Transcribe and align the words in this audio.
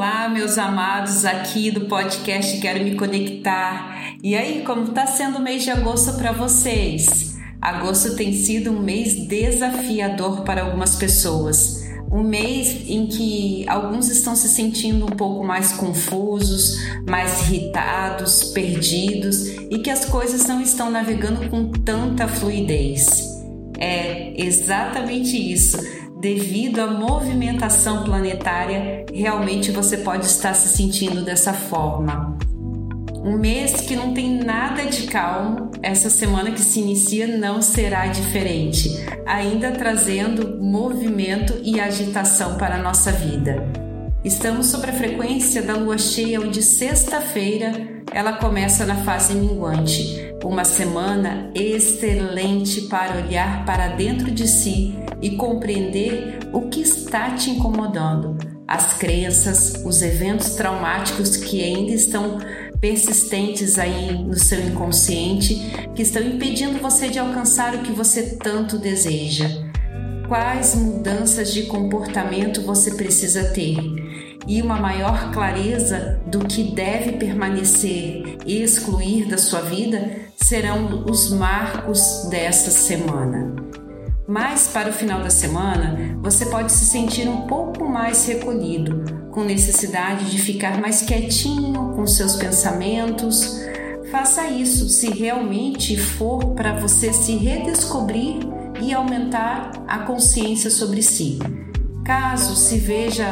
Olá, 0.00 0.30
meus 0.30 0.56
amados 0.56 1.26
aqui 1.26 1.70
do 1.70 1.82
podcast 1.82 2.58
Quero 2.58 2.82
Me 2.82 2.94
Conectar. 2.94 4.14
E 4.22 4.34
aí, 4.34 4.62
como 4.64 4.84
está 4.84 5.06
sendo 5.06 5.36
o 5.36 5.42
mês 5.42 5.62
de 5.62 5.70
agosto 5.70 6.16
para 6.16 6.32
vocês? 6.32 7.36
Agosto 7.60 8.16
tem 8.16 8.32
sido 8.32 8.70
um 8.70 8.80
mês 8.80 9.26
desafiador 9.26 10.40
para 10.40 10.62
algumas 10.62 10.96
pessoas. 10.96 11.84
Um 12.10 12.22
mês 12.22 12.88
em 12.88 13.08
que 13.08 13.68
alguns 13.68 14.08
estão 14.08 14.34
se 14.34 14.48
sentindo 14.48 15.04
um 15.04 15.10
pouco 15.10 15.44
mais 15.44 15.72
confusos, 15.72 16.78
mais 17.06 17.42
irritados, 17.42 18.44
perdidos 18.54 19.48
e 19.70 19.80
que 19.80 19.90
as 19.90 20.06
coisas 20.06 20.46
não 20.46 20.62
estão 20.62 20.90
navegando 20.90 21.46
com 21.50 21.70
tanta 21.72 22.26
fluidez. 22.26 23.28
É 23.78 24.32
exatamente 24.34 25.36
isso 25.36 25.76
devido 26.20 26.80
à 26.80 26.86
movimentação 26.86 28.04
planetária, 28.04 29.06
realmente 29.12 29.72
você 29.72 29.96
pode 29.96 30.26
estar 30.26 30.54
se 30.54 30.76
sentindo 30.76 31.24
dessa 31.24 31.54
forma. 31.54 32.36
Um 33.24 33.38
mês 33.38 33.72
que 33.80 33.96
não 33.96 34.12
tem 34.12 34.38
nada 34.38 34.84
de 34.84 35.06
calmo, 35.06 35.70
essa 35.82 36.10
semana 36.10 36.52
que 36.52 36.60
se 36.60 36.80
inicia 36.80 37.26
não 37.26 37.60
será 37.62 38.06
diferente, 38.06 38.90
ainda 39.26 39.72
trazendo 39.72 40.62
movimento 40.62 41.58
e 41.62 41.80
agitação 41.80 42.56
para 42.56 42.76
a 42.76 42.82
nossa 42.82 43.10
vida. 43.10 43.89
Estamos 44.22 44.66
sobre 44.66 44.90
a 44.90 44.92
frequência 44.92 45.62
da 45.62 45.74
lua 45.74 45.96
cheia, 45.96 46.42
onde 46.42 46.62
sexta-feira 46.62 48.02
ela 48.12 48.34
começa 48.34 48.84
na 48.84 48.96
fase 48.96 49.34
minguante, 49.34 50.30
uma 50.44 50.62
semana 50.62 51.50
excelente 51.54 52.82
para 52.82 53.16
olhar 53.16 53.64
para 53.64 53.88
dentro 53.88 54.30
de 54.30 54.46
si 54.46 54.94
e 55.22 55.36
compreender 55.36 56.38
o 56.52 56.68
que 56.68 56.82
está 56.82 57.30
te 57.30 57.48
incomodando, 57.48 58.36
as 58.68 58.98
crenças, 58.98 59.82
os 59.86 60.02
eventos 60.02 60.50
traumáticos 60.50 61.38
que 61.38 61.64
ainda 61.64 61.92
estão 61.92 62.40
persistentes 62.78 63.78
aí 63.78 64.12
no 64.22 64.38
seu 64.38 64.60
inconsciente, 64.66 65.54
que 65.94 66.02
estão 66.02 66.22
impedindo 66.22 66.78
você 66.78 67.08
de 67.08 67.18
alcançar 67.18 67.74
o 67.74 67.78
que 67.78 67.92
você 67.92 68.36
tanto 68.36 68.76
deseja. 68.76 69.69
Quais 70.30 70.76
mudanças 70.76 71.52
de 71.52 71.64
comportamento 71.64 72.62
você 72.62 72.94
precisa 72.94 73.46
ter? 73.46 73.76
E 74.46 74.62
uma 74.62 74.76
maior 74.76 75.32
clareza 75.32 76.20
do 76.24 76.46
que 76.46 76.72
deve 76.72 77.14
permanecer 77.14 78.38
e 78.46 78.62
excluir 78.62 79.26
da 79.26 79.36
sua 79.36 79.60
vida 79.62 80.18
serão 80.36 81.04
os 81.04 81.32
marcos 81.32 82.28
dessa 82.30 82.70
semana. 82.70 83.56
Mas 84.24 84.68
para 84.68 84.90
o 84.90 84.92
final 84.92 85.20
da 85.20 85.30
semana, 85.30 86.16
você 86.22 86.46
pode 86.46 86.70
se 86.70 86.84
sentir 86.84 87.28
um 87.28 87.48
pouco 87.48 87.84
mais 87.84 88.24
recolhido, 88.24 89.02
com 89.32 89.42
necessidade 89.42 90.30
de 90.30 90.40
ficar 90.40 90.80
mais 90.80 91.02
quietinho 91.02 91.92
com 91.96 92.06
seus 92.06 92.36
pensamentos. 92.36 93.60
Faça 94.12 94.46
isso 94.46 94.88
se 94.90 95.10
realmente 95.10 95.96
for 95.96 96.54
para 96.54 96.78
você 96.78 97.12
se 97.12 97.34
redescobrir 97.34 98.59
e 98.80 98.92
aumentar 98.92 99.72
a 99.86 100.00
consciência 100.00 100.70
sobre 100.70 101.02
si. 101.02 101.38
Caso 102.04 102.56
se 102.56 102.78
veja 102.78 103.26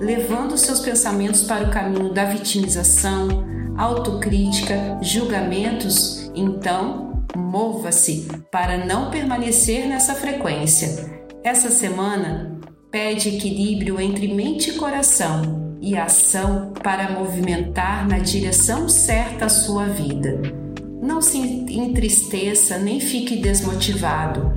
levando 0.00 0.56
seus 0.56 0.80
pensamentos 0.80 1.42
para 1.42 1.66
o 1.66 1.70
caminho 1.70 2.12
da 2.12 2.24
vitimização, 2.24 3.44
autocrítica, 3.76 4.98
julgamentos, 5.02 6.30
então 6.34 7.12
Mova-se 7.36 8.28
para 8.50 8.84
não 8.84 9.10
permanecer 9.10 9.86
nessa 9.86 10.14
frequência. 10.14 11.22
Essa 11.42 11.70
semana 11.70 12.58
pede 12.90 13.30
equilíbrio 13.30 14.00
entre 14.00 14.28
mente 14.28 14.70
e 14.70 14.74
coração 14.74 15.76
e 15.80 15.96
ação 15.96 16.72
para 16.82 17.10
movimentar 17.10 18.06
na 18.06 18.18
direção 18.18 18.88
certa 18.88 19.46
a 19.46 19.48
sua 19.48 19.86
vida. 19.86 20.40
Não 21.00 21.20
se 21.20 21.38
entristeça 21.38 22.78
nem 22.78 23.00
fique 23.00 23.36
desmotivado. 23.36 24.52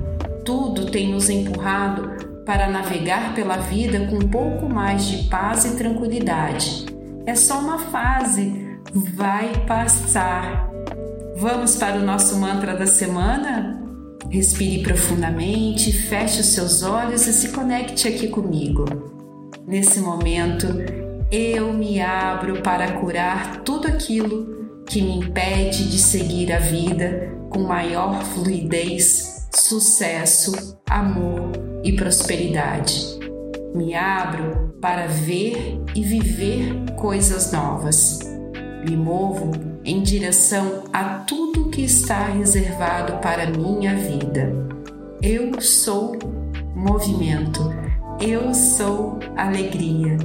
Tudo 0.46 0.86
tem 0.86 1.10
nos 1.10 1.28
empurrado 1.28 2.42
para 2.46 2.68
navegar 2.68 3.34
pela 3.34 3.56
vida 3.56 4.06
com 4.06 4.16
um 4.16 4.28
pouco 4.28 4.68
mais 4.68 5.04
de 5.06 5.24
paz 5.24 5.64
e 5.64 5.76
tranquilidade. 5.76 6.86
É 7.26 7.34
só 7.34 7.58
uma 7.58 7.80
fase, 7.80 8.78
vai 8.92 9.52
passar. 9.66 10.70
Vamos 11.36 11.74
para 11.74 11.98
o 11.98 12.04
nosso 12.04 12.38
mantra 12.38 12.76
da 12.76 12.86
semana? 12.86 13.82
Respire 14.30 14.84
profundamente, 14.84 15.92
feche 15.92 16.40
os 16.40 16.46
seus 16.46 16.84
olhos 16.84 17.26
e 17.26 17.32
se 17.32 17.48
conecte 17.48 18.06
aqui 18.06 18.28
comigo. 18.28 18.84
Nesse 19.66 19.98
momento, 19.98 20.68
eu 21.28 21.72
me 21.72 22.00
abro 22.00 22.62
para 22.62 22.92
curar 22.92 23.62
tudo 23.64 23.88
aquilo 23.88 24.84
que 24.86 25.02
me 25.02 25.18
impede 25.18 25.90
de 25.90 25.98
seguir 25.98 26.52
a 26.52 26.60
vida 26.60 27.36
com 27.50 27.64
maior 27.64 28.22
fluidez, 28.22 29.35
sucesso, 29.58 30.78
amor 30.88 31.52
e 31.82 31.92
prosperidade. 31.92 33.18
Me 33.74 33.94
abro 33.94 34.74
para 34.80 35.06
ver 35.06 35.80
e 35.94 36.02
viver 36.02 36.92
coisas 36.96 37.52
novas. 37.52 38.20
Me 38.88 38.96
movo 38.96 39.50
em 39.84 40.02
direção 40.02 40.84
a 40.92 41.20
tudo 41.20 41.70
que 41.70 41.82
está 41.82 42.26
reservado 42.26 43.18
para 43.18 43.46
minha 43.46 43.94
vida. 43.96 44.52
Eu 45.22 45.60
sou 45.60 46.16
movimento, 46.74 47.74
eu 48.20 48.54
sou 48.54 49.18
alegria, 49.36 50.16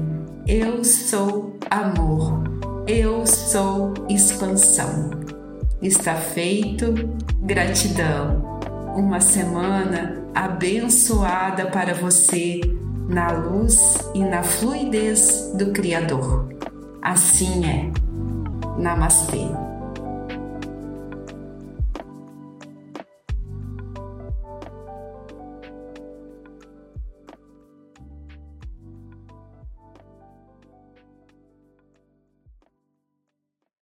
eu 0.47 0.83
sou 0.83 1.57
amor, 1.69 2.43
eu 2.87 3.25
sou 3.25 3.93
expansão. 4.09 5.09
Está 5.81 6.15
feito, 6.15 6.93
gratidão. 7.41 8.60
Uma 8.95 9.21
semana 9.21 10.21
abençoada 10.35 11.67
para 11.67 11.93
você 11.93 12.59
na 13.07 13.31
luz 13.31 13.97
e 14.13 14.19
na 14.19 14.43
fluidez 14.43 15.51
do 15.55 15.71
Criador. 15.71 16.49
Assim 17.01 17.65
é. 17.65 17.91
Namastê. 18.77 19.70